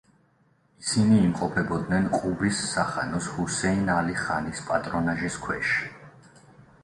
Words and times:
ისინი 0.83 1.17
იმყოფებოდნენ 1.25 2.07
ყუბის 2.15 2.63
სახანოს 2.71 3.27
ჰუსეინ 3.35 3.93
ალი 3.97 4.17
ხანის 4.23 4.63
პატრონაჟის 4.71 5.37
ქვეშ. 5.45 5.77